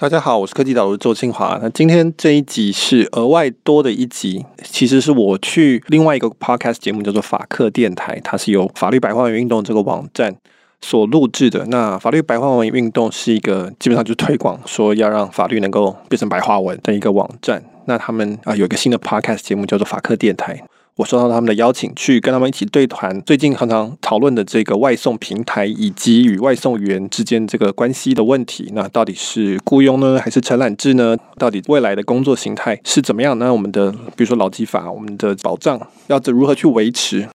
[0.00, 1.58] 大家好，我是科技导读周清华。
[1.62, 10.34] 那今天这一集是额外多的一集，其实是我去另外一个 podcast 节目，叫做法克电台，它是由法律白话文运动这个网站
[10.80, 11.66] 所录制的。
[11.66, 17.62] 那法律白话文运动是一个基本上就是推广说要让法律能够变成白话文的一个网站。
[17.84, 20.58] 那他们啊有一个新的 podcast 节目叫做法克电台。
[20.96, 28.70] 我收到他们的邀请，去跟他们一起对谈最近常常讨论的这个外送平台以及与外送员之间这个关系的问题。
[28.74, 31.16] 那到底是雇佣呢，还是承揽制呢？
[31.38, 33.38] 到底未来的工作形态是怎么样？
[33.38, 37.26] 那我们的比如说劳基法，我们的保障要如何去维持？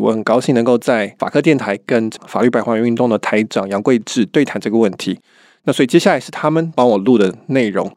[0.00, 5.18] 我很高兴能够在法科电台跟法律百花运动的台长杨贵志对谈这个问题。
[5.64, 7.90] 那所以接下来是他们帮我录的内容。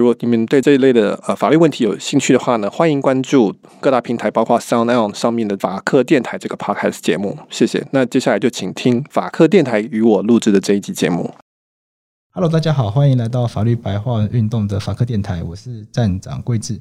[0.00, 7.38] 如果你们对这一类的呃法律问题有兴趣的话呢，欢迎关注各大平台，包括 SoundOn 上面的法克电台这个 Podcast 节目。
[7.50, 7.86] 谢谢。
[7.90, 11.34] 那接下来就请听法克电台与我录制的这一集节目。
[12.30, 16.80] Hello，大家好，欢迎来到法律白话运动的法克电台，我是站长桂智。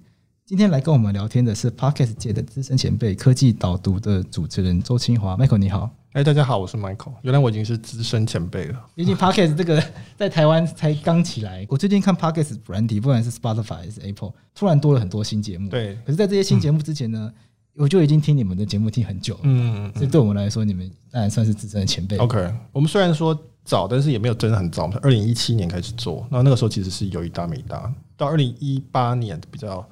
[0.50, 5.88] 今天来跟我们聊天的是 Podcast 界的资深前辈，科技导读的主持人周清华，Michael 你好。
[6.14, 7.14] 哎，大家好，我是 Michael。
[7.22, 8.84] 原来我已经是资深前辈了。
[8.96, 9.80] 毕竟 Podcast 这个
[10.18, 15.70] 在台湾才刚起来，我最近看 Podcast 软体，不管是 Spotify 还是 Apple，突然多了很多新节目。
[15.70, 15.94] 对。
[16.04, 17.32] 可是，在这些新节目之前呢，
[17.76, 19.42] 我就已经听你们的节目听很久了。
[19.44, 19.94] 嗯。
[19.94, 22.18] 所以对我们来说，你们当然算是资深的前辈。
[22.18, 24.86] OK，我们虽然说早，但是也没有真的很早。
[24.86, 27.94] 我们二零一七年开始做，那那个时候其实是有一搭没搭。
[28.18, 29.88] 到二零一八年比较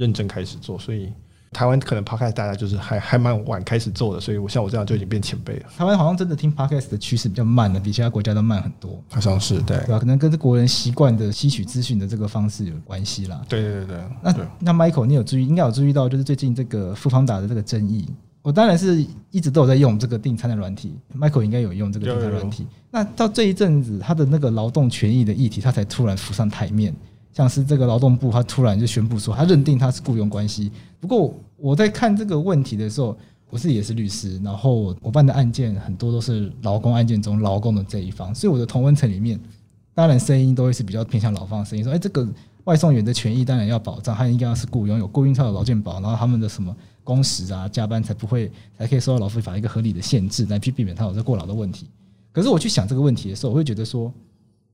[0.00, 1.12] 认真开始做，所以。
[1.52, 5.66] 台湾可能 podcast 大家就是还还蛮晚开始做的，所以我像我这样就已经变前辈了。
[5.76, 9.02] 台湾好像真的听 podcast 的趋势比较慢的，比其他国家都慢很多。
[9.10, 9.98] 好像是对，对吧？
[9.98, 13.42] 可能跟这国人习惯的吸取资讯的这个方式有关系啦。
[13.48, 14.04] 对对对对。
[14.22, 15.44] 那那 Michael，你有注意？
[15.44, 18.08] 应该有注意到，就是最近这个富方达的这个争议。
[18.42, 22.64] 我当然是一直都有在用这个订餐的软体，Michael 应该有用这个订餐软体。
[22.92, 26.94] 那到这一阵子，他的那个劳动权益的议题，他才突然浮上台面。
[27.32, 30.70] 像是这个劳动部，他突然就宣布说，他认定他是雇佣关系。
[30.98, 33.16] 不过我在看这个问题的时候，
[33.48, 39.38] 我自己也是律师，然后我办的案件很多都是劳工案件中劳工的这一方，所以我的同温层里面，
[39.94, 42.28] 当然声音都会是比较偏向劳方的声音，说，哎，这个
[42.64, 51.86] 外送员的权益当然要保障，他应该要是雇佣，有雇佣才有劳健保，然后他们的什么工时啊、加班才不会，才可以受到劳福法一个合理的限制，来去避免他有这过劳的问题。
[52.32, 54.12] 可是我去想这个问题的时候，我会觉得说。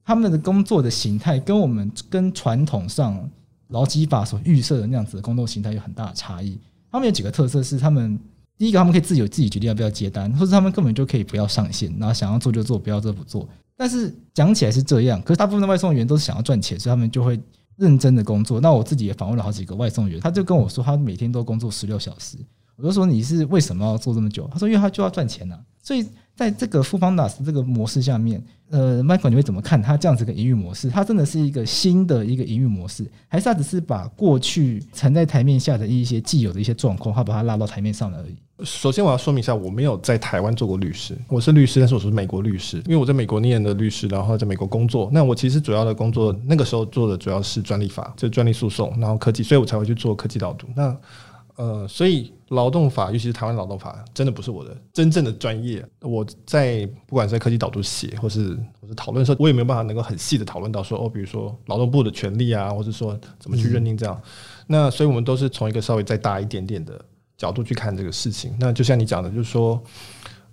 [0.06, 3.28] 他们的工作的形态跟我们跟传统上
[3.68, 6.56] 劳基法所预设的那样子的工作形态有很大的差异。
[6.92, 8.16] 他们有几个特色是：他们
[8.56, 13.48] 第一个，他们可以自由自己决定要不要接单，或者他们根本就可以不要上线，然后想要做就做，不要做不做。
[13.76, 17.38] 但是讲起来是这样，可是大部分的外送员都是想要赚钱，所以他们就会
[17.76, 18.60] 认真的工作。
[18.60, 22.38] 那我自己也访问了好几个外送员，他就跟我说，他每天都工作十六小时。
[22.76, 24.48] 我就说你是为什么要做这么久？
[24.52, 25.58] 他说因为他就要赚钱呐。
[25.82, 26.04] 所以
[26.34, 28.42] 在这个富邦达斯这个模式下面。
[28.68, 30.90] 呃，Michael，你会怎么看他这样子的营运模式？
[30.90, 38.66] 它真的是一个新的一个营运模式，还是他只是把过去藏在台面下的一些既有的一些状况，他把它拉到台面上了而已？
[38.66, 45.08] 首先，我要说明一下，我没有在台湾做过律师，我是律师，但是我是美国律师，因为我在美国念的律师，然后在美国工作。
[45.12, 50.66] 那我其实主要的工作那个时候做的主要是专利法，就专利诉讼，然后科技，所以我才会去做科技导读。
[50.74, 50.92] 那
[51.56, 55.82] 呃，所以劳动法，尤其是台湾劳动法，真的不是我的真正的专业。
[56.02, 64.20] 我在不管在科技导读写，或是或是讨论的时候，我也没有办法能够很细的讨论到说，哦，比如说劳动部的权利啊，或者说怎么去认定这样。
[64.66, 67.02] 那所以我们都是从一个稍微再大一点点的
[67.38, 68.54] 角度去看这个事情。
[68.60, 69.82] 那就像你讲的，就是说，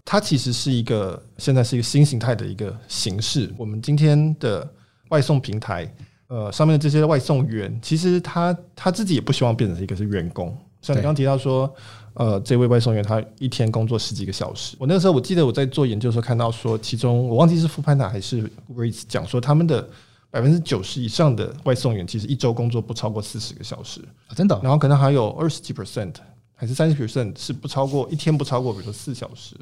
[0.05, 3.53] 它其实是一个现在是一个新形态的一个形式。
[3.57, 4.65] 我们今天的
[5.09, 5.93] 外送平台，
[6.27, 10.57] 呃，上面的这些外送员，其实他他自己也不希望变成一个是员工。
[10.83, 11.73] 像你刚刚提到说，
[12.13, 14.75] 呃，这位外送员他一天工作十几个小时。
[14.77, 18.43] 我那个时候我记得我在做研究的时候看到说，其中我忘记是富潘达还是
[18.75, 19.87] Race 讲说，他们的
[20.29, 24.01] 百分之九十以上的外送员其实一周工作不超过四十个小时，
[24.35, 24.59] 真的。
[24.61, 26.13] 然后可能还有二十几 percent
[26.53, 29.55] 还是三十 percent 是不超过一天不超过，比如说四小时。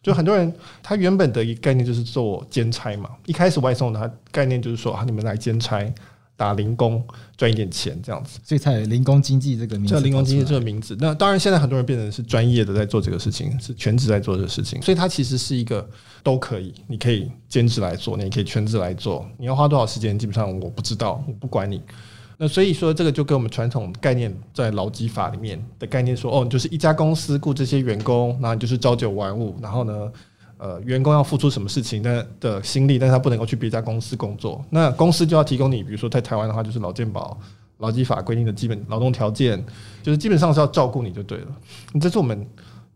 [0.00, 0.50] 就很多人
[0.80, 5.84] 他原本的一个概念就是做兼差嘛，一开始外送的他概念就是说啊，你们来兼差。
[6.38, 7.04] 打零工
[7.36, 9.92] 赚一点钱这样子，所以才有零工经济这个名字。
[9.92, 15.84] 叫零工经济这个名字，那当然现在很多人变成是专业的在做这个事情，是全职在做这个事情，所以它其实是一个
[16.22, 19.28] 都可以，你可以兼职来做，你也可以全职来做。
[19.36, 21.82] 你要花多少时间，基本上我不知道，我不管你。
[22.36, 30.12] 那所以说，这个就跟我们传统概念在劳基法里面的概念说，哦，你就是一家公司雇这些员工，然后你就是朝九晚五，然后呢？
[30.58, 34.64] 呃，员工要付出什么事情的的心力，但是他不能够去别家公司工作。
[34.70, 37.38] 那公司就要提供你，比如说在台湾的话，就是劳健保、
[37.78, 39.64] 劳基法规定的基本劳动条件，
[40.02, 41.46] 就是基本上是要照顾你就对了。
[42.00, 42.44] 这是我们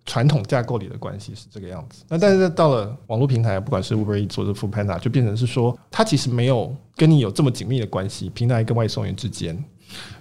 [0.05, 2.05] 传统架构里的关系是这个样子。
[2.09, 9.57] 那但是到了网络平台，不管是 Uber Eats 或者 f o o Panda，就变成是说，它其实没有跟你有这么紧密的关系，平台跟外送员之间。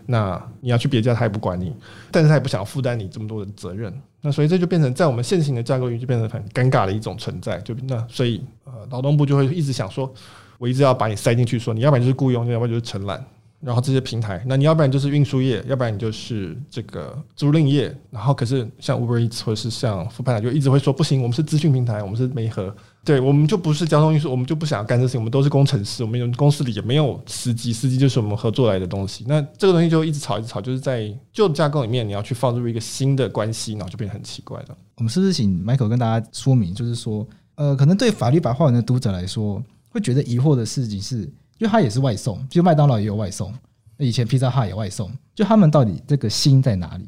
[0.06, 1.74] 那你要去别家，他也不管你，
[2.12, 3.94] 但是他也不想负担你这么多的责任。
[4.22, 7.58] 那所以这就变成在我们现行的架构里，就变成很尴尬的一种存在。
[7.62, 10.14] 就那所以呃，劳动部就会一直想说，
[10.58, 13.24] 我一直要把你塞进去，说你要不然就是雇佣，要不然就是承揽。
[13.62, 17.96] 然后这些平台，那你要不然就是运输业，要不然你就是这个租赁业。
[18.10, 22.75] 然后可是像 Uber Eats 或者是像 f o o p a n d a 就一直会说不行，我们是资讯平台，我们是媒合，
[23.06, 29.24] 对我们就不是交通运输，我们就不想要干这事情，我们都是工程师，我们公司里也没有司机，司机就是我们合作来的东西。
[29.28, 34.78] 那这个东西就一直吵一直吵，就是在旧架构里面，你要去放入一个新的关系，然后就变得很奇怪了。
[34.98, 41.30] 我们是不是请 Michael 跟大家说明，就是说，呃，可能对法律白话文的读者来说，会觉得疑惑的事情是，
[41.62, 43.54] 因为它也是外送，就麦当劳也有外送。
[43.98, 47.08] 那以前披萨哈也外送，就他们到底这个心在哪里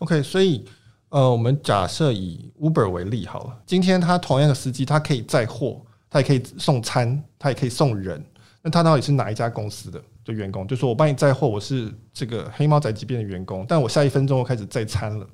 [0.00, 0.62] ？OK，所以
[1.08, 5.80] 呃，我们假设以 Uber 为例好了，今天他同样的司机，他可以载货，
[6.10, 8.22] 他也可以送餐，他也可以送人。
[8.60, 10.66] 那他到底是哪一家公司的的员工？
[10.66, 15.26] 就说我帮你载货，我是这个黑猫宅急便的员工，但我下一分钟我开始载餐了。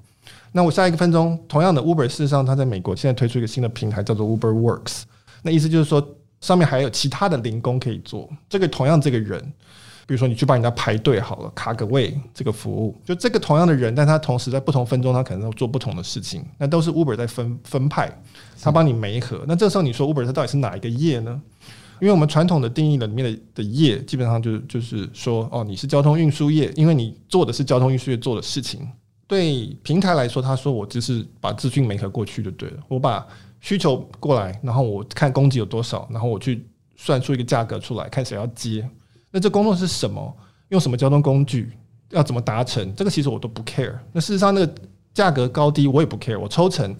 [0.52, 5.02] 那我下一个分钟，同样的 Uber 事实上他在美国现在推出一个新的平台，叫做 Uber Works。
[5.42, 6.00] 那意思就是说，
[6.44, 8.28] 上面还有其他的零工可以做。
[8.48, 9.52] 这个同样这个人。
[10.06, 18.14] 比如说，你去帮人家排队好了，卡个位这个服务，就这个同样的人，但他同时在不同分钟，他可能要做不同的事情，那都是 Uber 在分分派，
[18.60, 19.42] 他帮你媒合。
[19.48, 21.40] 那这时候你说 Uber 它到底是哪一个业呢？
[22.02, 28.86] 因为我们传统的定义的里面的的业，基本上就就是说，哦，你是交通运输业，因为你做的是交通运输业做的事情。
[29.26, 33.26] 对平台来说，他说我就是把资讯媒合过去就对了，我把
[33.64, 36.66] 需求过来，然后我看供给有多少，然后我去
[36.96, 38.86] 算出一个价格出来，看谁要接。
[39.30, 40.36] 那这工作是什么？
[40.68, 41.72] 用什么交通工具？
[42.10, 42.94] 要怎么达成？
[42.94, 43.94] 这个其实我都不 care。
[44.12, 44.74] 那事实上，那个
[45.14, 46.38] 价格高低我也不 care。
[46.38, 46.94] 我抽成，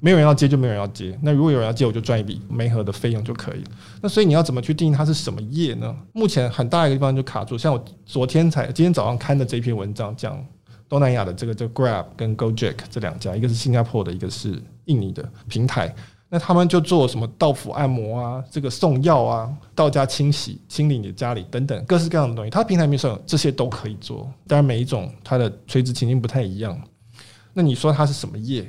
[0.00, 1.16] 没有人要接就没有人要接。
[1.22, 3.70] 那如果有人要接，我就赚一笔媒合的费用就可以了。
[4.00, 5.96] 那所以你要怎么去定义它是什么业呢？
[6.12, 7.56] 目前很大一个地方就卡住。
[7.56, 10.44] 像我昨天才今天早上看的这篇文章，讲
[10.88, 15.94] 东南亚的这个叫 Grab 跟 Gojek 这两家，一个是新加坡的，一个是印尼的平台。
[16.34, 24.26] 那他们就做什么到府按摩啊，这个送药啊，到家清洗、清理你的家里等等各式各样的东西，它平台面上这些都可以做。
[24.46, 26.80] 当然，每一种它的垂直情境不太一样。
[27.52, 28.66] 那你说它是什么业？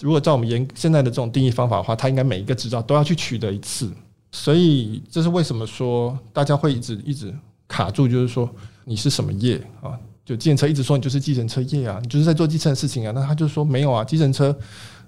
[0.00, 3.88] 如果照我们严现在的这种定义方法的话，它应该每一个执照都要去取得一次。
[4.32, 7.32] 所以这是为什么说大家会一直一直
[7.68, 8.50] 卡住，就是说
[8.84, 9.96] 你是什么业啊？
[10.24, 13.12] 就计程车一直说你就是计程车业啊，你就是在做计程的事情啊。
[13.14, 14.58] 那他就说没有啊，计程车。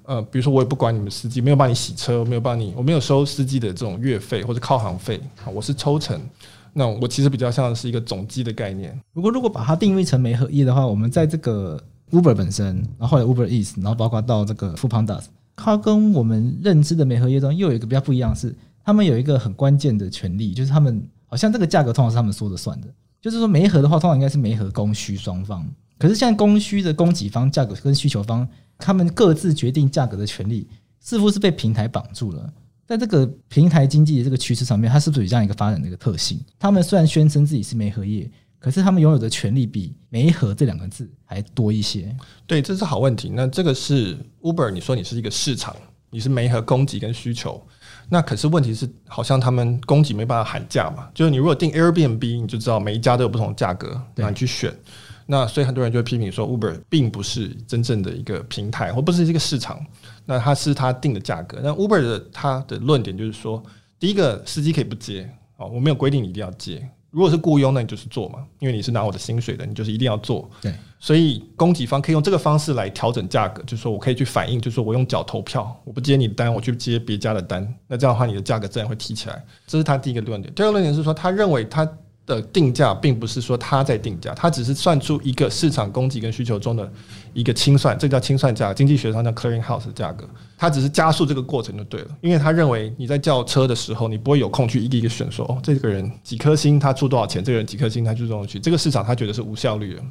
[0.09, 5.21] 呃，比如说我也不管你们司机，没有帮你洗车，没有帮你，我没有收司机的这种月费或者靠行费，
[5.53, 6.19] 我是抽成。
[6.73, 8.99] 那我其实比较像是一个总机的概念。
[9.13, 11.79] 如果如果把它定位成媒合业的话，我们在这个
[12.11, 15.23] Uber 本身，然后后来 Uber Eats，然后包括到这个 f o o p a n d a
[15.55, 22.89] 它跟我们认知的媒合业中又有一个比较不一样，是他们有一个很关键的权利，就是他们好像这个价格通常是他们说了算的，
[23.21, 25.67] 就是说媒合的话，通常应该是媒合供需双方。
[25.99, 28.49] 可是现在供需的供给方价格跟需求方。
[28.79, 30.69] 他们各自决定价格的权利，
[31.01, 32.53] 似乎是被平台绑住了。
[32.87, 36.41] 在这个平台经济的这个趋势上面，它是不是有这样一个发展的一个特性？
[36.59, 42.17] 他们虽然宣称自己是媒合业，可是他们拥有的权利比“媒合”这两个字还多一些。
[42.47, 43.31] 对，这是好问题。
[43.35, 45.77] 那这个是 Uber，你说你是一个市场，
[46.09, 47.63] 你是媒合供给跟需求，
[48.09, 51.11] 那可是问题是，好像他们供给没办法喊价嘛？
[51.13, 54.75] 就是你如果订 Airbnb，你就知道每一家都有不同的价格，那你去选。
[55.31, 59.79] 那所以很多人就会批评说，Uber 并不是真正的一个平台，或不是一个市场。
[60.25, 61.61] 那它是它定的价格。
[61.63, 63.63] 那 Uber 的它的论点就是说，
[64.01, 66.83] 第一个司机可以不接哦，我没有规定你一定要接。
[67.11, 70.49] 如果是雇佣，那你就是做嘛，因为你是拿我的薪水的，你就是一定要做。
[70.63, 77.63] 对，所以供给方可以用这个方式来调整价格，就是说我可以去反映，就是说我用脚投票，我不接你的单，我去接别家的单。
[77.87, 79.45] 那这样的话，你的价格自然会提起来。
[79.67, 80.55] 这是他第一个论点。
[80.55, 81.87] 第二个论点是说，他认为他。
[82.29, 86.89] 的定价并不是说他在定价，他只是算出一个市场供给跟需求中的
[87.33, 90.29] 一个清算，这叫清算价，经济学上叫 clearing house 的价格。
[90.59, 100.03] 他只是加速这个过程就对了，因为他认为你在叫车的时候，你不会有空去一个一个选，说哦，这个人几颗星他出多少钱，这个人几颗星他出多少钱，这个市场他觉得是无效率的，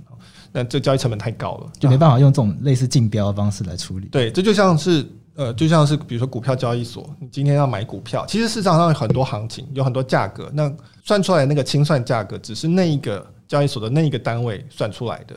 [0.51, 4.07] 那这交易成本太高了，就没办法用这种类似竞标的方式来处理。
[4.07, 5.05] 对，这就像是。
[5.37, 10.69] 呃，就像是比如说股票交易所，你今天要买股票，其实市场上有很多行情，有很多价格，那
[11.03, 15.35] 算出来那个清算价格，只是那一个交易所的那一个单位算出来的。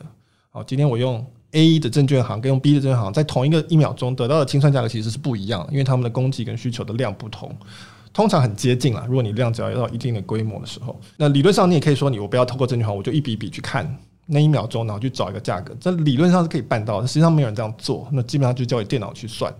[0.49, 7.55] 好，今天我用 A 的证券行跟用 B 的证券行，在同一个一秒钟得到的清算价格其实是不一样的，因为他们的供给跟需求的量不同，
[8.11, 9.05] 通常很接近啦。
[9.07, 13.95] 如果你量只要到一定的规模的时候，那理论上你也可以说，你我不要透过证券行，我就一笔笔去看。
[14.31, 19.53] 那一秒钟，然后去找一个价格，这理论上是可以办到，实际上没有人这样做，那基本上就交给电脑去算。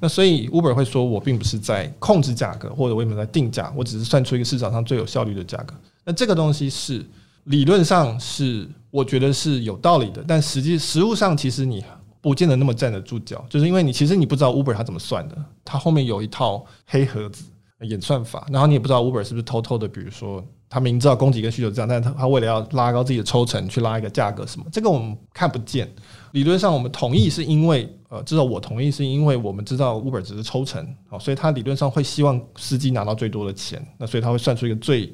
[0.00, 5.74] 那所以 Uber 会说，我并不是在控制价格，或者我也没有在定价，我只是算出一个市场上最有效率的价格。
[6.04, 7.04] 那这个东西是
[7.44, 11.84] 理论上是我觉得是有道理的，但实际实物上其实你
[12.20, 17.44] 不见得那么站得住脚，就是因为你其实你不知道 Uber 它怎么算的，它后面有一套黑盒子
[17.80, 25.88] 演算法，然后你也不知道 Uber 是不是偷偷的，比如说他明知道供给跟需求这样，但是他他为了要拉高自己的抽成去拉一个价格什么，这个我们看不见。
[26.32, 27.92] 理论上我们同意是因为。
[28.10, 35.12] 呃，至少我同意，是因为我们知道 Uber 只是抽成，好，所以他理论上会希望司机拿到最多的钱，那所以他会算出一个最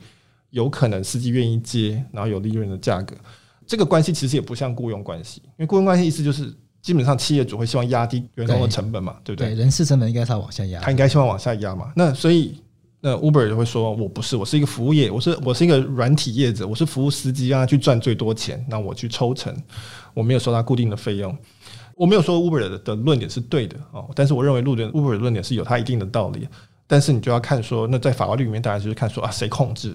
[0.50, 3.16] 有可能司机愿意接，然后有利润的价格。
[3.66, 9.52] 这个关系其实也不像雇佣关系，因为雇佣关系意思就是基本上企业主会希望压低员工的成本嘛，对不对？
[9.54, 11.92] 人事成本应该是要往下压，他应该希望往下压嘛。
[11.96, 12.62] 那所以
[13.06, 19.54] 那 Uber 就会说，我不是，我是一个服务业，我是我是一个软体业者，我是服务司机，让他去赚最多钱，那我去抽成，
[20.14, 21.36] 我没有收他固定的费用。
[21.96, 26.48] 我没有说 Uber 的论点是对的哦，但是我认为路点 Uber 的论点是有它一定的道理。
[26.86, 29.94] 但是你就要看说，那在法律里面，大家就是看说啊，谁控制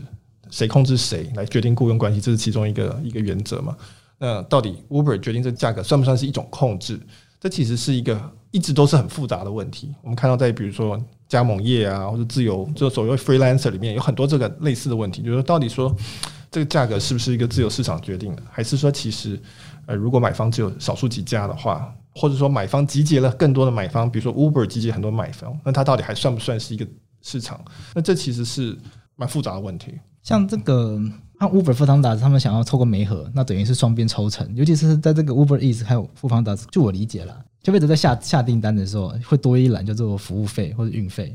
[0.51, 3.75] 谁控制谁来决定雇佣关系，这是其中一个一个原则嘛？
[4.19, 6.99] 那到底 Uber 决定这价格算不算是一种控制？
[7.41, 9.95] 这其实是一个一直都是很复杂的问题。
[10.03, 15.95] 我们看到在比如说加盟业啊，或者自由就所谓 freelancer 里面有很多这个类似的问题，就是说到底说
[16.51, 19.39] 这个价格是不是一个自由市场决定的，还是说其实？
[19.85, 26.85] 呃，如果买方只有少数几家的话，或者说买方集结了更多的买方，比如说 Uber 集结很多买方，那它到底还算不算是一个
[27.23, 27.59] 市场？
[27.95, 28.77] 那这其实是
[29.15, 29.95] 蛮复杂的问题。
[30.21, 30.99] 像这个，
[31.39, 41.33] 像 Uber 富方达他们想要透过媒合，那等于是双边抽成，尤其是在这个 Uber Eats 还有富方达，就我理解了，消费者在下下订单的时候会多一栏叫做服务费或者运费。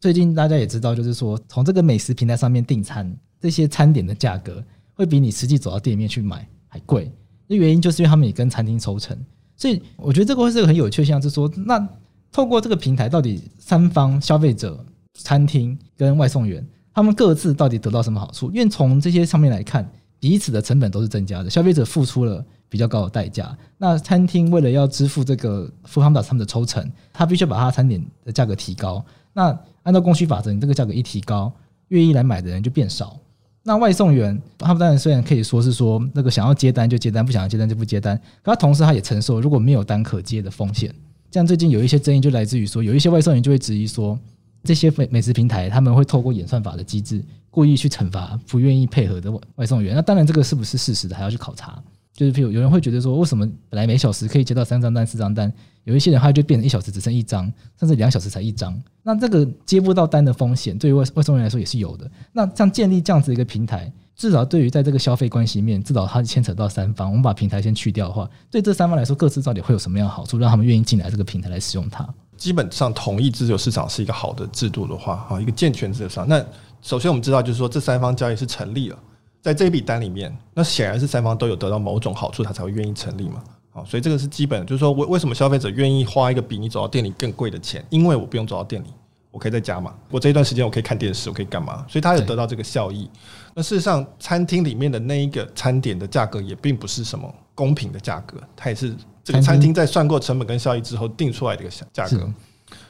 [0.00, 4.62] 最近大家也知道，就是说从这个美食平台上面订餐，这些餐点的价格
[4.92, 7.10] 会比你实际走到店面去买还贵。
[7.46, 9.16] 那原因就是因为他们也跟餐厅抽成，
[9.56, 11.88] 所以我觉得这个会是个很有趣项，就是说，那
[12.30, 18.50] 透过这个平台，到底三方消费者、餐厅跟外送员，他们各自到底得到什么好处？
[18.50, 23.56] 因为从这些上面来看，彼此的成本都是增加的，消费者付出了比较高的代价。
[23.78, 29.04] 那餐厅为了要支付这个富邦达他们的抽成，他必须把他餐点的价格提高。
[29.32, 31.52] 那按照供需法则，你这个价格一提高，
[31.90, 33.16] 愿意来买的人就变少。
[33.62, 40.92] 那外送员，他们当然虽然可以说是说那个想要接单就接单，不想要接单就不接单，可他同时他也承受如果没有单可接的风险。
[41.30, 44.18] 像最近有一些争议就来自于说，有一些外送员就会质疑说，
[44.64, 49.94] 这些美美食平台他们会透过演算法的机制，故意去惩罚不愿意配合的外送员。
[49.94, 51.80] 那当然这个是不是事实的，还要去考察。
[52.14, 55.52] 就是譬如有人会觉得说，为什么本来每小时可以接到三张单、四张单，
[55.82, 58.80] 有一些人他就变成一小时只剩一张，甚至两小时才一张。
[59.02, 62.08] 那这个接不到单的风险，对于外外送员来说也是有的。
[62.32, 67.08] 那像建立这样子一个平台，至少对于在这个消费关系面，至少它牵扯到三方。
[67.08, 72.08] 我们把平台先去掉的话，对这三方来说，各自到底会有什么样的好处，让他们愿意进来这个平台来使用它？
[72.36, 76.28] 基本上同意自由市场是一个好的制度的话，哈，一个健全自由市场。
[76.28, 76.44] 那
[76.80, 78.98] 首先我们知道，就是说这三方交易是成立了。
[79.44, 83.44] 在这一笔单里面，那显然是三方都有得到某种好处，他才会愿意成立嘛。
[83.70, 87.84] 好，所以这个是基本，就是说为为什么消费者愿意花一个比你走到店里更贵的钱？
[87.90, 88.86] 因为我不用走到店里，
[89.30, 89.92] 我可以在家嘛。
[90.08, 91.84] 我这一段时间我可以看电视，我可以干嘛？
[91.86, 93.06] 所以他有得到这个效益。
[93.52, 102.32] 那事实上，餐厅里面的那一个餐点的价格也并不是什么公平的价格，它也是这个餐厅在算过成本跟效益之后定出来的一个价格。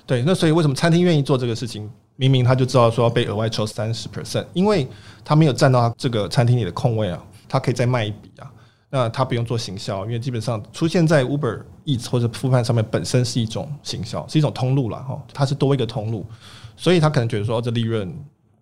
[0.06, 1.90] 对，那所以为什么餐厅愿意做这个事情？
[2.16, 4.86] 明明他就知道说要被额外抽三十 percent，因为
[5.24, 8.50] 他没有占到他这个餐厅里的空位啊，他可以再卖一笔啊。
[8.90, 15.20] 那他不用做行销，因为基本上出现在 Uber Eats 或者付饭上面本身是一种行销，是一种通路了哈。
[15.32, 16.24] 它是多一个通路，
[16.76, 18.08] 所以他可能觉得说这利润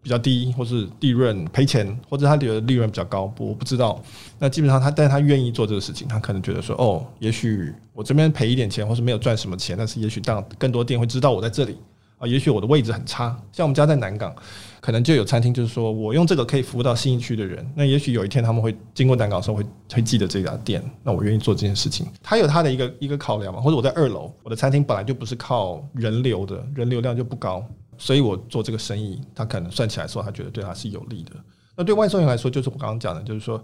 [0.03, 4.03] 比较低，或是利润赔钱，或者他觉得利润比较高，我不知道。
[4.39, 11.77] 那基本上他，但是他愿意做这个事情，他可能觉得说哦，也许我这边赔一点钱，或是没有赚什么钱，但是也许让更多店会知道我在这里。
[12.23, 14.33] 啊，也许我的位置很差，像我们家在南港，
[14.81, 17.69] 可能就有餐厅，就是说我用这个可以服务到新一区的人。
[17.75, 22.07] 那也许有一天他们会经过南港的时候，会会记得这家店，那我愿意做这件事情。
[22.23, 27.61] 他有他的一个一个考量嘛，或者我在二楼，我的餐厅本来就不是靠人流的，人流量就不高，
[27.99, 31.33] 所以我做这个生意，他可能算起来说，他觉得对他是有利的。
[31.77, 33.61] 那对外送员来说，就是我刚刚讲的，就是说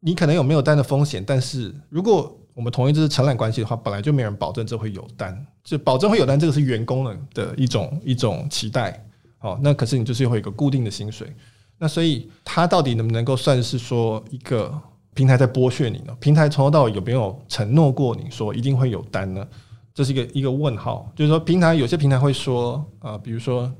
[0.00, 9.04] 你可能有没有单的风险，但是如果我们同意这是承揽关系的话，本来就没人保证这会有单，就保证会有单，这个是员工的的一种一种期待。
[9.40, 11.34] 哦，那可是你就是会有一个固定的薪水，
[11.76, 14.72] 那所以他到底能不能够算是说一个
[15.14, 16.16] 平台在剥削你呢？
[16.20, 19.44] 平台从头到尾有没有承诺过你说一定会有单呢？
[19.92, 21.10] 这是一个一个问号。
[21.16, 23.70] 就是说，平台有些平台会说，呃，比如说，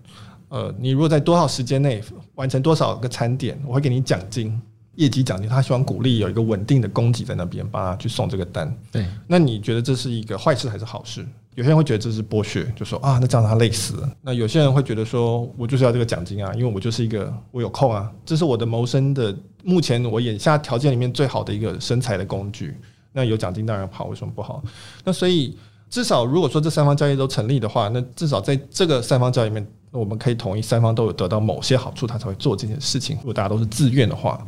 [0.49, 2.03] 呃，你如果在多少时间内
[2.35, 4.61] 完成多少个餐点，我会给你奖金。
[4.97, 8.75] 业绩奖金，他希望鼓励有一个稳定的供给在那边，帮他去送这个单。
[8.91, 11.27] 对，那你觉得这是一个坏事还是好事？
[11.55, 14.11] 有些人会觉得这是剥削，就说啊，那这样他累死了。
[14.23, 22.75] 那有些人会觉得说，我就是要这个奖金啊，因为我就是一个我有空啊，这是我的谋生的目前我眼下条件里面最好的一个生财的工具。
[23.13, 24.63] 那有奖金当然好，为什么不好？
[25.05, 25.55] 那所以
[25.91, 33.17] 至少如果说这三方交易都成立的话，那至少在这个三方交易里面，我们可以同意三方都有得到某些好处，他才会做这件事情。
[33.19, 34.43] 如果大家都是自愿的话，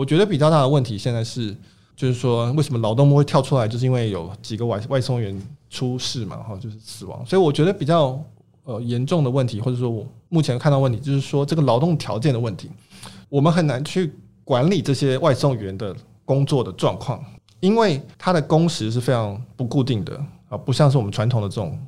[0.00, 1.54] 我觉得比较大的问题现在是，
[1.94, 5.38] 就是说为什么劳动部会跳出来，就是因为有几个外外送员
[5.68, 7.22] 出事嘛，哈，就是死亡。
[7.26, 8.18] 所以我觉得比较
[8.64, 12.70] 呃严重的问题，或者说我目前看到问题，就是说这个劳动条件的问题，
[13.28, 14.10] 我们很难去
[14.42, 17.22] 管理这些外送员的工作的状况。
[17.60, 21.78] 因为他的工时是非常不固定的啊，不像是我们传统的这种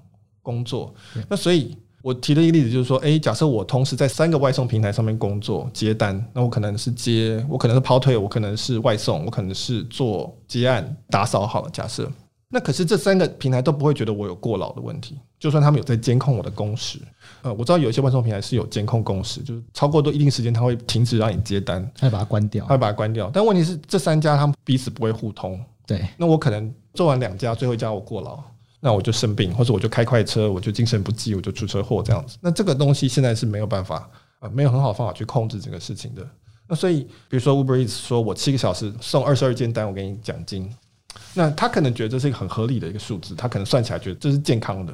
[0.42, 0.92] 工作。
[1.30, 11.46] 那所以我提了一个例子，就是说，诶，假设我同时在三个外送平台上面工作接单，那我可能是接，我可能是跑腿，我可能是外送，我可能是做接案打扫。
[11.46, 12.10] 好了，假设
[12.48, 16.98] 那可是这三个平台都不会觉得我有过劳的问题，就算他们有在监控我的工时。
[17.42, 23.30] 呃，我知道有一些外送平台是有监控工时，就是超过多一定时间，他会停止让你接单，他会把它关掉，他会把它关掉。
[23.32, 25.58] 但问题是，这三家他们彼此不会互通。
[25.86, 28.38] 对，那我可能做完两家，最后一家我过劳，
[28.84, 32.36] 那我就生病，或者我就开快车，我就精神不济，我就出车祸这样子。
[32.40, 34.10] 那这个东西现在是没有办法，
[34.40, 36.28] 呃，没有很好方法去控制这个事情的。
[36.66, 40.68] 那所以，比如说 Uber Eats 说我七个小时送二十二件单，我给你奖金，
[41.32, 44.92] 那他可能觉得这是一个很合理的一个数字，他可能算起来觉得这是健康的。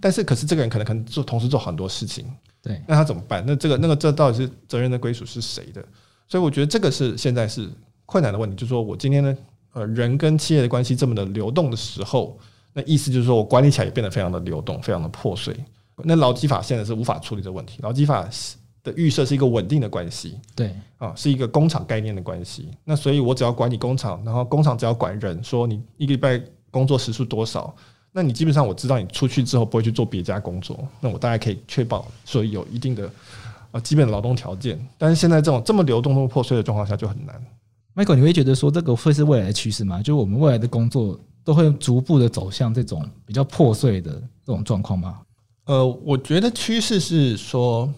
[0.00, 2.24] 但是，可是这个人可能可能做同时做很多事情，
[2.62, 3.42] 对，那他怎么办？
[3.44, 5.84] 那这个那个这到底是责任的归属是谁的？
[6.28, 7.68] 所以我觉得这个是现在是
[8.04, 9.36] 困难的问题，就是说我今天呢，
[9.72, 12.38] 呃，人跟企业的关系这么的流动的时候，
[12.78, 15.56] 那意思就是说我管理起来也变得非常的流动，非常的破碎。
[16.04, 18.28] 那劳基法现在是无法处理这个问题，劳基法
[18.82, 22.68] 的预设是一个稳定的关系，对，啊，是一个工厂概念的关系。
[22.84, 26.38] 那所以我只要管理工厂，然后工厂只要管人，说你一个礼拜
[26.70, 27.74] 工作时数多少。
[28.12, 33.10] 那你基本上我知道你出去之后不会去做别家工作，那我大概可以确保，所以有一定的
[33.72, 34.78] 呃基本的劳动条件。
[34.96, 37.42] 但是现在这种这么流动、这么破碎的状况下就很难。
[37.94, 39.98] Michael，你会觉得说这个会是未来的趋势吗？
[39.98, 44.10] 就是我们未来的工作都会逐步的走向这种比较破碎的
[44.44, 45.20] 这种状况吗？
[45.66, 47.88] 呃，我觉得趋势是说，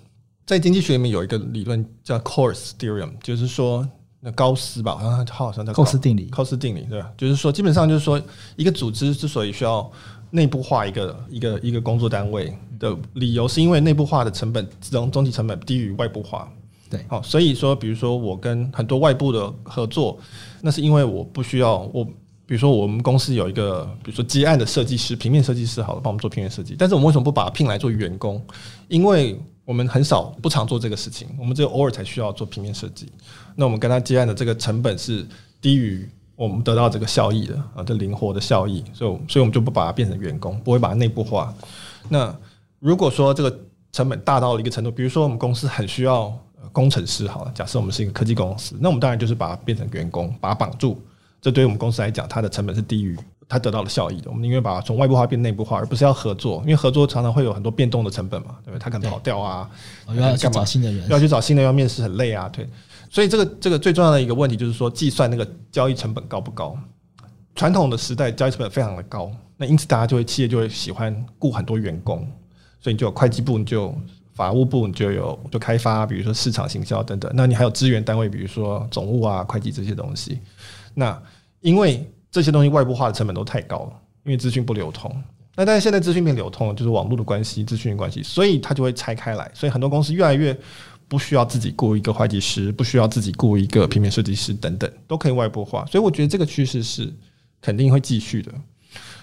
[0.46, 3.88] 在经济学里面有一个理论叫 Coase Theorem，就是说。
[4.20, 6.24] 那高斯吧，好像他好像叫高斯定理。
[6.24, 7.08] 高斯定理对吧？
[7.16, 8.20] 就是说，基本上就是说，
[8.56, 9.88] 一个组织之所以需要
[10.32, 16.52] 内部化一个一个一个工作单位的理由，是因为内部化的成本总总体成本低于外部化。
[16.90, 20.18] 对，好，所以说，比如说我跟很多外部的合作，
[20.62, 22.04] 那是因为我不需要我，
[22.48, 26.74] 比如说我们公司有一个，比如说接案的设计师，平面设计师，好了，帮我们做平面设计。
[26.78, 28.42] 但是我们为什么不把他聘来做员工？
[28.88, 33.12] 因为我们很少不常做这个事情，我们只有偶尔才需要做平面设计。
[33.54, 35.26] 那我们跟他接案的这个成本是
[35.60, 41.54] 低于我们得到这个效益的啊，这灵活的效益，所以所以我们就不把它变成员工，不会把它内部化。
[42.08, 42.34] 那
[42.78, 43.60] 如果说这个
[43.92, 46.32] 成本大到了一个程度，比如说我们公司很需要
[46.72, 50.98] 工程师，好了，假设我们是一个科技公司，那我们当然就是把它变成员工，把它绑住。
[51.40, 53.16] 这对于我们公司来讲，它的成本是低于。
[53.50, 58.78] 它得到了效益的，我们宁愿把它从外部化变内部化，而不是要合作，因为合作常常会有很多变动的成本嘛，对不对？
[58.78, 59.70] 他可能跑掉啊，
[60.14, 62.68] 要去找新的人，要去找新的，要面试很累啊，对。
[63.08, 66.76] 所以这个这个最重要的一个问题就是说，计算那个交易成本高不高？
[67.54, 72.18] 传统的时代交易成本非常的高，那因此大家就会企业就会喜欢雇很多员工，
[72.80, 73.94] 所以你就有会计部，你就
[74.34, 80.38] 法务部，你就有就开发，比如说市场行销等等，那你还有资源单位，比如说总务啊、会计这些东西。
[80.94, 81.20] 那
[81.60, 83.92] 因为这些东西外部化的成本都太高了，
[84.24, 85.10] 因为资讯不流通。
[85.56, 89.50] 那但是现在资讯变流通了，就是网络的关系、资讯的关系，所以它就会拆开来。
[89.54, 90.56] 所以很多公司越来越
[91.08, 95.84] 不需要自己雇一个会计师，不需要自己雇一个平面设计师等等，都可以外部化。
[95.86, 97.12] 所以我觉得这个趋势是
[97.60, 98.52] 肯定会继续的。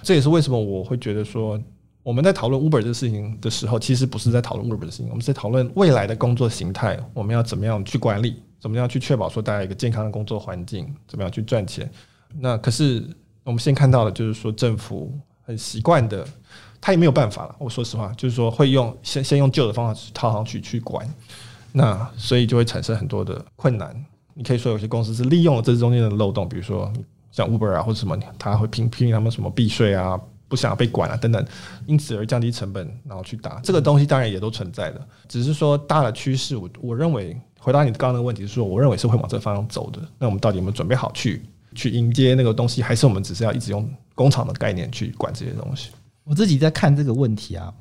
[0.01, 1.57] 这也是为什么我会觉得说，
[2.03, 11.87] 我们在讨论 Uber 这个事情的时候，其实不是在讨论 Uber 的事情，我们是在讨论未来的工作形态，我们要怎么样去管理，怎么样去确保说大家一个健康的工作环境，怎么样去赚钱。
[12.39, 13.07] 那可是
[13.43, 16.27] 我们先看到的，就是说政府很习惯的，
[16.81, 17.55] 他也没有办法了。
[17.59, 21.07] 我说实话，就是说会用先先用旧的方法去套上去去管，
[21.73, 23.95] 那所以就会产生很多的困难。
[24.33, 26.91] 你可以说有些公司是利用了这中间的漏洞，比如说
[27.31, 31.45] 像 Uber 啊或者什么，他会拼拼他们什么避税啊，不想要被管啊等等，
[31.85, 35.07] 因此而降低成本，然后去打这个东西，当然也都存在的。
[35.27, 39.99] 只是说大的趋势，我我认为回答你刚刚那个问题是说，我认为是会往这个方向走的。
[40.19, 41.41] 那我们到底有没有准备好去？
[41.73, 45.89] 去迎接那个东西，还是我们只是要一直用工厂的概念去管这些东西？
[46.23, 47.73] 我自己在看这个问题啊，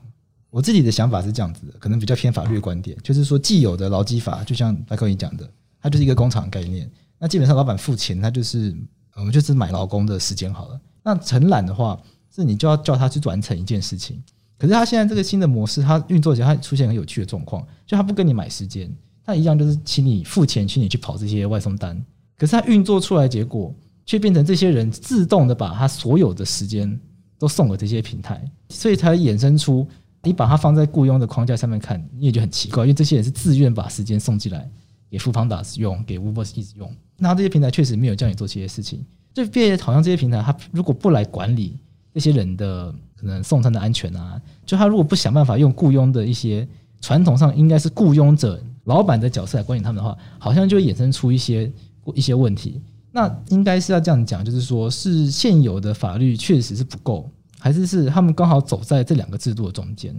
[0.49, 5.47] 我自己的想法是这样子的，可能比较偏法律观点，就是说既有的劳基法，就像白克你讲的，
[5.83, 6.91] 它就是一个工厂概念。
[7.19, 8.75] 那基本上老板付钱，他就是
[9.17, 10.81] 我们就是买劳工的时间好了。
[11.03, 12.01] 那承揽的话，
[12.35, 14.21] 是你就要叫他去完成一件事情。
[14.57, 18.91] 可是他现在这个新的模式，它运作起来，它出现很有趣的状况，就他不跟你买时间，
[19.25, 22.01] 他一样就是请你付钱，请你去跑这些外送单。
[22.37, 27.01] 可是他运作出来结果，却变成这些人自动的把他所有的时间
[27.39, 29.87] 都送给这些平台，所以才衍生出
[30.23, 34.71] 你把它放在雇佣的框架上面看，你也就很奇怪，因为这些人是自愿把时间送进来
[35.11, 36.95] 给富邦达使用，给 Uber 一直用。
[37.17, 41.79] 那这些平台确实没有叫你做这些事情，就变好像这些平台，他如果不来管理
[42.13, 42.95] 这些人的。
[43.17, 46.69] 可能送餐的安全啊，就他如果不想办法用雇佣的一些
[47.01, 51.71] 传统上应该是雇佣者老板的角色来管理他们的话，好像就衍生出一些
[52.15, 52.81] 一些问题。
[53.11, 60.15] 那应该是要这样讲，就是说是现有的法律确实是不够，还是是他们刚好走在这两个制度的中间？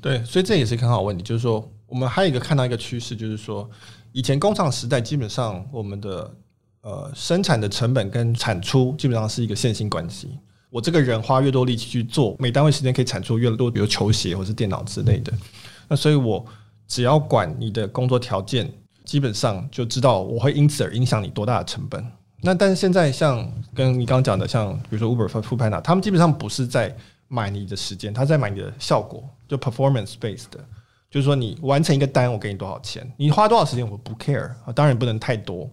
[0.00, 1.22] 对，所以这也是很好问题。
[1.22, 3.68] 就是说，我们还有一个看到一个趋势，就是说，
[4.12, 6.34] 以前工厂时代基本上我们的
[6.80, 10.30] 呃生产的成本跟产出基本上是一个线性关系。
[10.70, 15.32] 我这个人花越多力气去做，每单位时间可以产出越多，比如球鞋或是电脑之类的。
[15.88, 16.44] 那所以我
[16.86, 18.70] 只要管你的工作条件，
[19.04, 22.04] 基本上就知道我会因此而影响你多大的成本。
[22.42, 26.94] 那但是现在像跟你刚刚讲的，像比如说 Uber 和 f o o p a n d a 他们基本上不是在
[27.28, 30.58] 买你的时间，他在买你的效果，就 performance based 的，
[31.10, 35.68] 就是说你完成一个单，我给你多少钱，你花多少时间我不 care 啊，当然不能太多。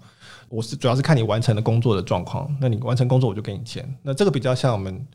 [0.50, 3.88] 我是主要是看你完成的工作的状况，那你完成工作我就给你钱。
[4.02, 5.06] 那这个比较像我们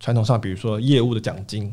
[0.00, 1.72] 传统上，比如说业务的奖金，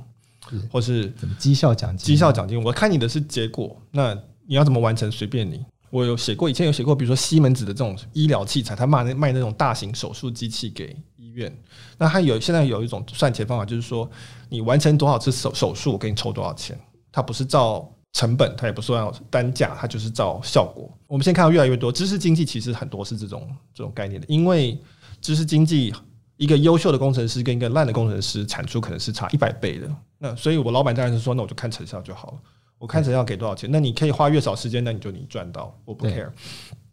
[0.72, 2.06] 或是绩效奖金。
[2.06, 4.14] 绩效奖金，我看你的是结果，那
[4.46, 5.64] 你要怎么完成随便你。
[5.90, 11.56] 我有写过，以前有写过，比如说西门子的这种医疗器材，他卖那卖那种大型手术机器给医院，
[11.98, 14.10] 那他有现在有一种算钱方法，就是说
[14.50, 16.80] 你完成多少次手手术，我给你抽多少钱。
[17.12, 17.90] 它不是照。
[18.16, 20.88] 成本它也不算要单价，它就是照效果。
[21.08, 24.28] 我们现在看到越来越多知识经济，其实很多是这种这种概念的。
[24.30, 24.80] 因为
[25.20, 25.92] 知识经济，
[26.38, 29.90] 一个优秀的工程师跟一个烂的工程师产出可能是差一百倍的。
[30.24, 32.38] 那所以我老板当然是说，那我就看成效就好了。
[32.80, 36.30] 我看成效给多少钱，那你可以花越少时间，那你就你赚到，我不 care。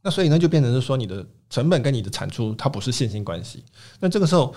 [0.02, 3.64] 那所以呢，就变成是说，你的成本跟你的产出它不是线性关系。
[4.00, 4.52] 那这个时候。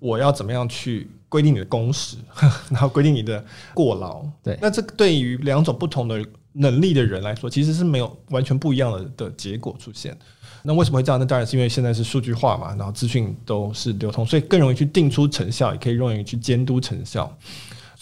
[0.00, 2.18] 我要怎么样去规定你的工时，
[2.68, 4.22] 然后规定你的过劳？
[4.42, 10.14] 对，那这对于两种不同的能力的人来说，其实是没有完全不一样的的结果出现。
[10.62, 11.18] 那为什么会这样？
[11.18, 17.34] 那当然是因为现在是数据化嘛，然后资讯都是流通，所以更容易去定出成效，也可以容易去监督成效。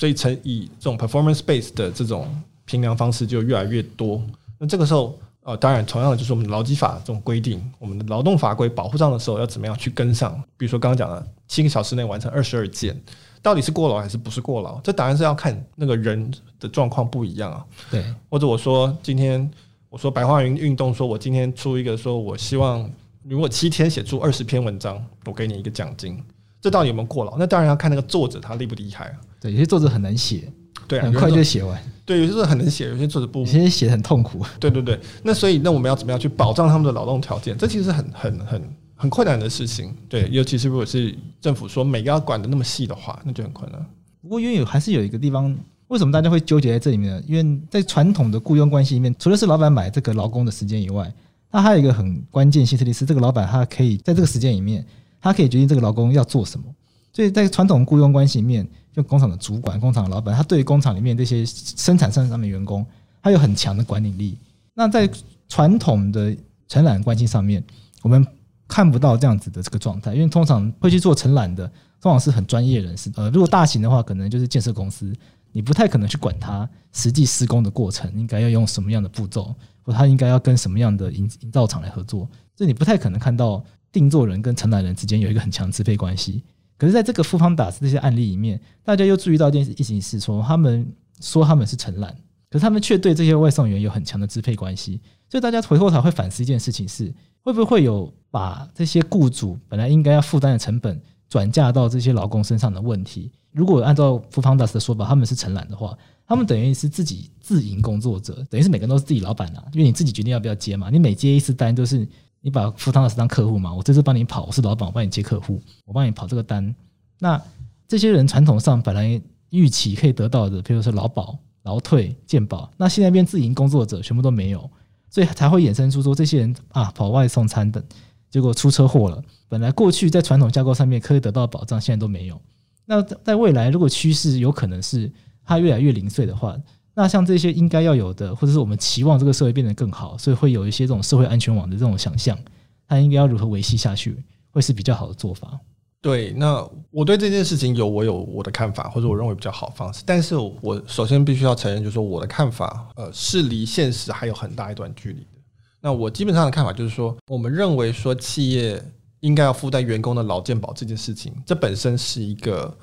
[0.03, 2.27] 所以成以这种 performance base 的这种
[2.65, 4.21] 评量方式就越来越多。
[4.59, 5.17] 那这个时候。
[5.45, 10.33] 呃，当然，同样的就是我们劳基法这种规定，我们的劳动法规保护上的时候要怎么样去跟上？
[10.57, 12.97] 比如说刚刚讲的七个小时内完成二十二件，
[13.43, 14.81] 到底是过劳还是不是过劳？
[14.83, 17.67] 这当然是要看那个人的状况不一样啊。
[17.91, 19.51] 对，或者我说今天
[19.91, 22.88] 我说白话云运动，说我今天出一个说我希望
[23.25, 26.23] 如果七天写出二十篇文章，我给你一个奖金，
[26.62, 27.37] 这到底有没有过劳？
[27.37, 29.20] 那当然要看那个作者他厉不厉害啊。
[29.38, 30.51] 对，有些作者很难写。
[30.88, 31.81] 对，很快就写完。
[32.05, 33.40] 对，有些作者很能写，有些作者不。
[33.40, 34.44] 有些写很痛苦。
[34.59, 37.57] 对对对，那所以那我们要怎么样去保障他们的劳动条件？
[37.57, 38.62] 这其实很很很
[38.94, 39.94] 很困难的事情。
[40.09, 43.85] 对，尤其是如果是政府说每个要管的那么细的话，那就很困难。
[44.20, 45.57] 不过因为有还是有一个地方，
[45.88, 47.22] 为什么大家会纠结在这里面呢？
[47.27, 51.12] 因为在传统的雇佣关系里面，除了是老板买这个劳工的时间以外，
[51.51, 54.85] 他还有一个很关键性，特别是这个老板他可以在这个时间里面，
[55.23, 56.67] 他可以决定这个劳工要做什么。
[57.15, 58.69] 所以在传统雇佣关系里面。
[58.95, 62.85] 就工厂的主管、工厂的老板，他对工厂里面这些生产上上面员工，
[63.23, 64.37] 他有很强的管理力。
[64.75, 65.11] 那在
[65.49, 66.37] 传统的
[66.69, 67.65] 承揽关系上面，
[68.03, 68.23] 我们
[68.69, 71.67] 看不到这样子的这个状态，因为通常会去做承揽的，
[72.03, 73.11] 通常是很专业人士。
[73.17, 75.11] 呃，如果大型的话，可能就是建设公司，
[75.53, 86.43] 你不太可能去管他实际施工的过程，应该要用什么样的步骤，或他应该要跟什么样的营营造厂来合作，所以你不太可能看到定做人跟承揽人之间有一个很强支配关系。
[86.79, 90.85] 可是，在这个复方打字这些案例里面，大家又注意到一件事情是说，他们
[91.21, 92.13] 说他们是承揽，
[92.51, 95.01] 可是他们却对这些外送员有很强的支配关系。
[95.29, 103.31] 所以，大家回过头会反思一件事情是，会不会有把这些雇主本来应该要负担的成本转嫁到这些劳工身上的问题？
[103.53, 112.09] 如果按照复方达斯的说法，他们是承揽的话，他们等于是自己自营工作者，等于是每个人都是自己老板啊，因为你自己决定要不要接嘛，你每接一次单都是。
[112.45, 113.73] 你把富汤老师当客户嘛？
[113.73, 116.75] 我这次帮你跑，我是老板，我帮你接客户，我帮你跑这个单。
[117.21, 117.41] 那
[117.87, 124.69] 这些人传统上本来预期可以得到的，比如说劳保、劳退、健保，那现在变自营工作者，全部都没有，
[125.09, 127.81] 所以才会衍生出说这些人啊跑外送餐等，
[128.29, 129.23] 结果出车祸了。
[129.49, 132.41] 本来过去在传统架构上面可以得到保障，现在都没有。
[132.85, 135.09] 那在未来，如果趋势有可能是
[135.45, 136.59] 它越来越零碎的话。
[136.95, 142.39] 那像这些应该要有的，或者是我们期望这个社会变得更好，所以会有一些这种社会安全网的这种想象。
[142.87, 145.59] 它应该要如何维系下去，会是比较好的做法。
[146.03, 150.03] 对，那我对这件事情有我有我的看法，或者我认为比较好方式。
[150.05, 155.41] 但是我首先必须要承认，就是说我的看法，呃，是离现实还有很大一段距离的。
[155.81, 158.83] 那我基本上的看法就是说，我们认为说企业
[159.21, 162.77] 应该要负担员工的劳健保这件事情，这本身是一个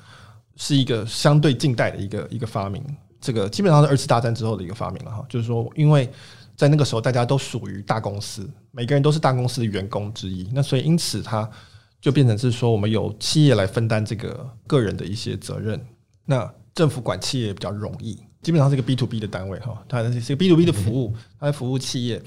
[0.56, 2.82] 是一个相对近代的一个一个发明。
[3.20, 6.10] 这个基本上是二次大战之后的一个发明了哈，就是说，因为
[6.56, 11.48] 在那个时候大家都属于大公司，每个人都是大公司的员工之一，那所以因此它。
[12.02, 15.78] 就变成是说，我们有企业来分担这个个人的一些责任，
[16.24, 22.22] 那政府管企业比较容易，基本上是一个 B to B 的单位哈，它是一个 B to B 的服务，它在服务企业，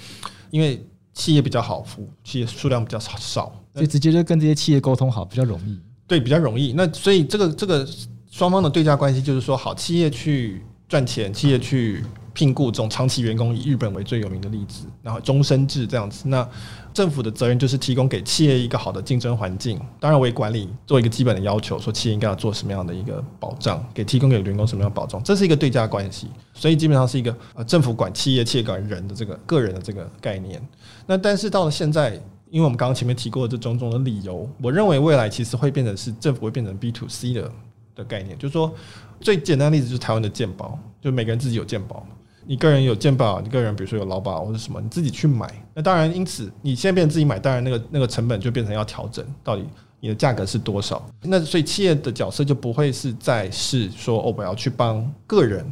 [0.52, 5.82] 因为企业比较好服务，企业数量比较少，所以直接就跟这些企业沟通好，比较容易。
[6.06, 6.74] 对，比较容易。
[6.74, 7.84] 那所以这个这个
[8.30, 10.62] 双方的对价关系就是说，好，企业去
[10.94, 12.04] 赚钱，企业去。
[12.36, 16.28] 聘雇这种长期员工，以日本为最有名的例子，然后终身制这样子。
[16.28, 16.44] 那
[16.92, 26.26] 政府的责任就是提供给企业一个好的竞争环境，当然为管理做一个基本的要求，说企业应该要做什么样的一个保障，给提供给员工什么样的保障，这是一个对价关系。
[26.56, 30.60] 所以基本上是一个呃政府管企业，企业管人的这个个人的这个概念。
[31.06, 37.52] 那但是到了现在，因为我们刚刚前面提过的这种种的理由，我认为未来其实会变成是政府会变成 B to C 的
[37.96, 38.74] 的概念，就是说
[39.20, 42.06] 最简单的例子就是台湾的健保，就每个人自己有健保。
[42.46, 45.50] 你个人有健保，你个人比如说有劳保或者什么，你自己去买。
[45.74, 49.66] 那当然，因此你现在变成自己买，当然那个那个成本就变成要调整，到底
[50.02, 51.08] 你的价格是多少？
[51.22, 55.66] 那所以企业的角色就不会是在是说哦，我要去帮个人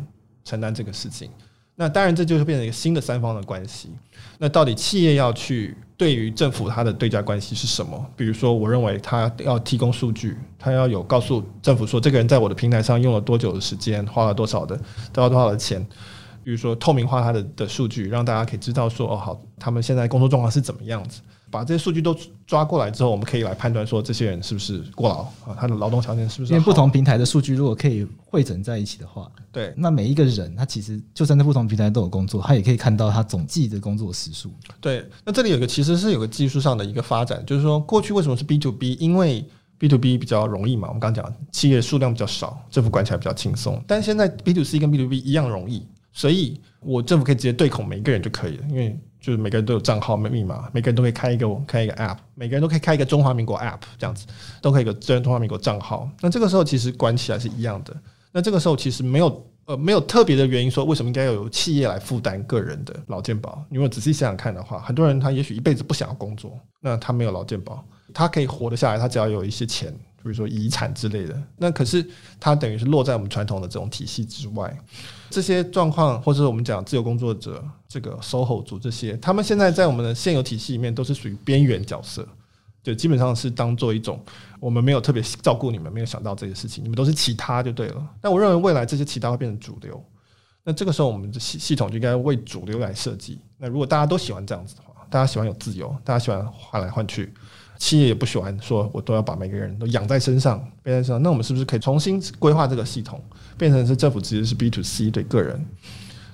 [0.45, 1.29] 承担这个事情。
[1.75, 3.89] 那当然这就是变成一个新的三方的关系。
[4.37, 8.03] 那到底企业要去对于政府它的对价关系是什么？
[8.17, 14.75] 比如说，我认为他要提供数据，他要有告诉政府说，这个人在我的平台上用了多久的时间，花了多少的，
[15.13, 15.79] 花了多少的钱。
[16.43, 21.21] 比如说透明化他的的数据，让大家可以知道说哦好，他们现在工作状况是怎么样子。
[21.51, 26.53] 把这些数据都抓过来之后，我们可以来判断说这些人是不是过劳啊，他的劳动条件是不是？
[26.53, 34.49] 因为不同平台的数据如果可以汇整在一起的话，对，那每一个人他其实就算在不同平台都有工作，他也可以看到他总计的工作时数。
[34.79, 38.97] 对，那这里有个其实是有个技术上的一个发展，就是说过去为什么是 B to B？
[38.99, 39.45] 因为
[39.77, 43.83] B to B 比较容易嘛，我们刚刚讲企业数量比较少，政府管起来比较轻松。
[43.85, 45.85] 但现在 B to C 跟 B to B 一样容易。
[46.13, 54.25] 所以，我政府可以直接对口每一个人就可以了，因为就是每个人都有账号、密码，每个人都可以开一个开一个 App，每个人都可以开一个中华民国 App，这样子
[54.61, 56.09] 都可以个个人中华民国账号。
[56.19, 57.95] 那这个时候其实管起来是一样的。
[58.31, 63.63] 那这个时候其实没有呃没有特别的原因说为什么应该要有企业来负担个人的劳健保。
[63.69, 69.93] 因为仔细想想看的话，很多人他也许一辈子不想要工作，那他没有劳健保，他可以活得下来，他只要有一些钱。
[70.23, 72.07] 比如说遗产之类的，那可是
[72.39, 74.71] 它等于是落在我们传统的这种体系之外。
[75.31, 82.27] 这些状况，或者我们讲自由工作者、这个 SOHO 族这些，他们现在在我们的现有体系里面都是属于边缘角色，
[82.83, 84.21] 就基本上是当做一种
[84.59, 88.05] 我们没有特别照顾你们，没有想到这些事情，你们都是其他就对了。
[88.19, 90.03] 但我认为未来这些其他会变成主流，
[90.63, 93.39] 那这个时候我们的系系统就应该为主流来设计。
[93.57, 97.33] 那如果大家都喜欢这样子的话，大家喜欢有自由，大家喜欢换来换去。
[97.81, 101.23] 企业也不喜欢说，我都要把每个人都养在身上，背在身上。
[101.23, 103.19] 那我们是不是可以重新规划这个系统，
[103.57, 105.59] 变成是政府直接是 B to C 对个人，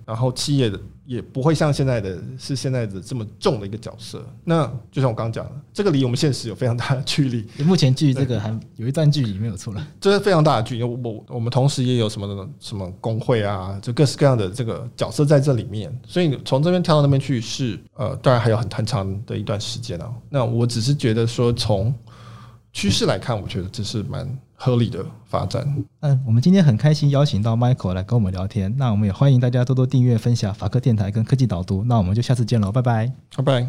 [0.07, 0.79] 然后企业的。
[1.07, 4.21] 也不会像现在的是现在的这么重的一个角色。
[4.43, 7.47] 那就像我刚刚讲的，这个离我们现实有非常大的距离。
[7.63, 9.87] 目前距离这个还有一段距离没有错了。
[10.01, 10.83] 这是非常大的距离。
[10.83, 15.97] 我我们同时也有什么什么工会啊，就各式各样的这个角色在这里面。
[16.05, 20.13] 所以从这边跳到那边去是呃，当然还有很很长的一段时间啊。
[20.29, 21.95] 那我只是觉得说从
[22.73, 24.27] 趋势来看，我觉得这是蛮。
[24.59, 25.63] 合理的发展。
[26.01, 28.75] 嗯，我们今天很开心邀请到 Michael 来跟我们聊天。
[28.75, 31.83] 那我们也欢迎大家多多订阅、分享法科电台跟科技导读。
[31.83, 33.67] 那我们就下次见喽，拜拜，拜拜。